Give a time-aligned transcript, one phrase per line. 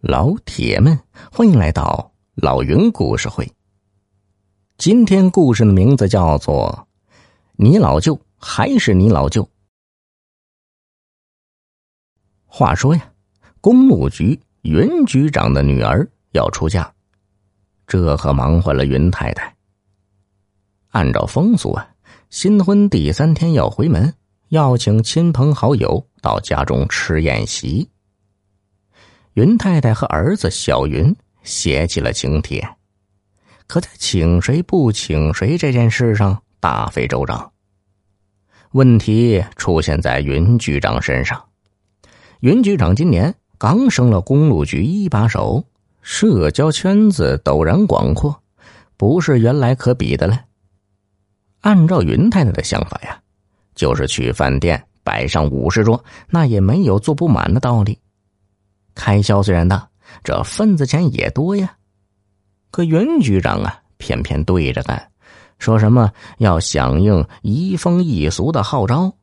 [0.00, 0.96] 老铁们，
[1.32, 3.50] 欢迎来到老云故事会。
[4.76, 6.86] 今天故事的名字叫做
[7.56, 9.42] 《你老舅还是你老舅》。
[12.46, 13.10] 话说呀，
[13.60, 16.94] 公路局云局长的女儿要出嫁，
[17.84, 19.52] 这可忙坏了云太太。
[20.90, 21.90] 按照风俗啊，
[22.30, 24.14] 新婚第三天要回门，
[24.50, 27.90] 要请亲朋好友到家中吃宴席。
[29.38, 31.14] 云太太和儿子小云
[31.44, 32.68] 写起了请帖，
[33.68, 37.52] 可在请谁不请谁这件事上大费周章。
[38.72, 41.40] 问题出现在云局长身上。
[42.40, 45.64] 云局长今年刚升了公路局一把手，
[46.02, 48.42] 社交圈子陡然广阔，
[48.96, 50.46] 不是原来可比的了。
[51.60, 53.16] 按照云太太的想法呀，
[53.76, 58.00] 就是去饭店摆上五十桌，那也没有坐不满的道理。
[58.98, 59.88] 开销虽然大，
[60.24, 61.76] 这份子钱也多呀。
[62.72, 65.10] 可云局长啊，偏偏对着干，
[65.60, 69.14] 说什么要响应移风易俗的号召，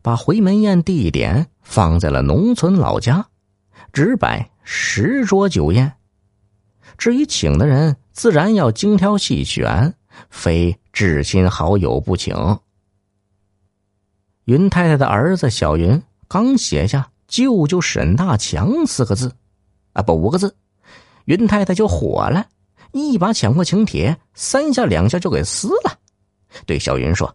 [0.00, 3.26] 把回门宴地点放在了农村老家，
[3.92, 5.92] 只摆十桌酒宴。
[6.96, 9.92] 至于请的人，自然要精挑细选，
[10.30, 12.34] 非至亲好友不请。
[14.44, 17.10] 云太太的儿子小云刚写下。
[17.28, 19.32] 舅舅沈大强四个字，
[19.92, 20.56] 啊不五个字，
[21.24, 22.46] 云太太就火了，
[22.92, 25.98] 一把抢过请帖，三下两下就给撕了，
[26.66, 27.34] 对小云说：“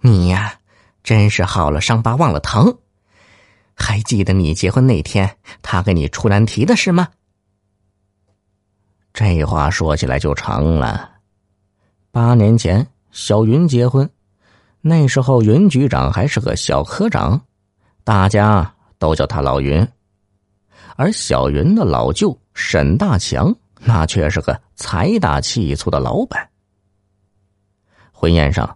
[0.00, 0.58] 你呀，
[1.02, 2.78] 真是好了伤疤忘了疼，
[3.74, 7.08] 还记得你结婚那天他给你出难题的事吗？”
[9.12, 11.10] 这话说起来就长了。
[12.12, 14.08] 八年前，小云结婚，
[14.80, 17.42] 那时候云局长还是个小科长。
[18.10, 19.86] 大家都叫他老云，
[20.96, 26.50] 而小云的老舅沈大强，那却是个财大气粗的老板。
[28.10, 28.74] 婚宴上，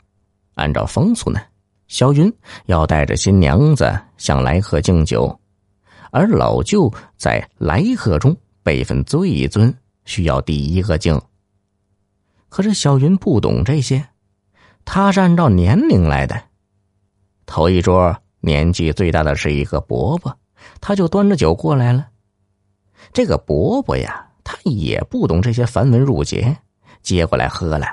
[0.55, 1.41] 按照风俗呢，
[1.89, 2.33] 小云
[2.67, 5.37] 要带着新娘子向来贺敬酒，
[6.13, 11.21] 而老舅在来贺中辈分最尊，需要第一个敬。
[12.49, 14.11] 可是小云不懂这些，
[14.85, 16.41] 他是按照年龄来的，
[17.47, 18.17] 头一桌。
[18.45, 20.37] 年纪最大的是一个伯伯，
[20.81, 22.09] 他就端着酒过来了。
[23.13, 26.57] 这个伯伯呀，他也不懂这些繁文缛节，
[27.03, 27.87] 接过来喝了。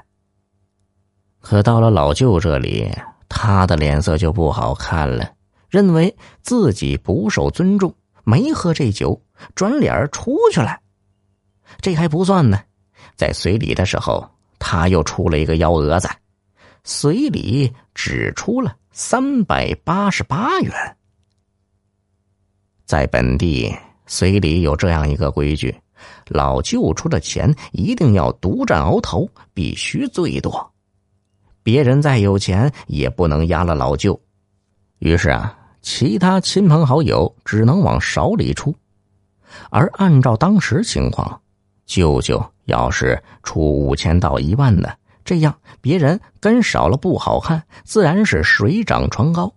[1.40, 2.92] 可到了老舅这里，
[3.30, 5.32] 他的脸色就不好看了，
[5.70, 9.22] 认为自己不受尊重，没喝这酒，
[9.56, 10.80] 转脸出去了。
[11.80, 12.60] 这还不算呢，
[13.16, 14.30] 在随礼的时候，
[14.60, 16.10] 他又出了一个幺蛾子，
[16.84, 18.76] 随礼只出了。
[18.94, 20.74] 三百八十八元，
[22.86, 23.74] 在本地
[24.06, 25.74] 随礼有这样一个规矩：
[26.28, 30.74] 老舅出的钱一定要独占鳌头，必须最多。
[31.64, 34.20] 别人再有钱也不能压了老舅。
[35.00, 38.76] 于是啊，其他亲朋好友只能往少里出。
[39.70, 41.42] 而按照当时情况，
[41.86, 44.98] 舅舅要是出五千到一万的。
[45.24, 49.54] 这样别人跟少了不好看，自然是水涨船高。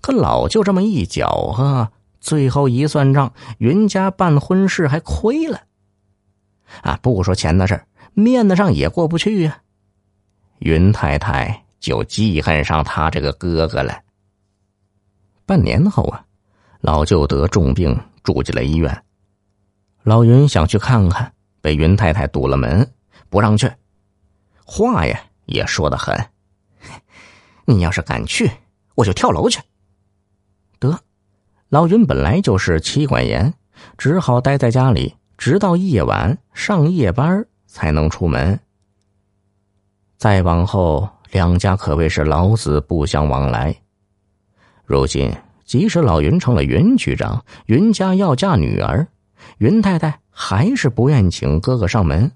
[0.00, 5.62] 可老舅这么一搅和，最后一算账，云家办婚事还亏了。
[6.82, 7.84] 啊，不说钱的事
[8.14, 9.58] 面子上也过不去呀。
[10.58, 14.00] 云太太就记恨上他这个哥哥了。
[15.44, 16.24] 半年后啊，
[16.80, 19.02] 老舅得重病，住进了医院。
[20.02, 22.88] 老云想去看看，被云太太堵了门，
[23.28, 23.70] 不让去。
[24.68, 26.26] 话呀也说的很，
[27.64, 28.50] 你要是敢去，
[28.96, 29.60] 我就跳楼去。
[30.80, 30.98] 得，
[31.68, 33.54] 老云本来就是妻管严，
[33.96, 38.58] 只好待在家里，直到夜晚上夜班才能出门。
[40.18, 43.76] 再往后，两家可谓是老死不相往来。
[44.84, 45.32] 如今，
[45.64, 49.06] 即使老云成了云局长，云家要嫁女儿，
[49.58, 52.32] 云太太还是不愿请哥哥上门。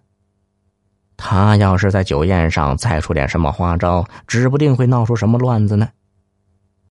[1.20, 5.90] 他要是在酒宴上再出点什么花招，指不定会闹出什么乱子呢。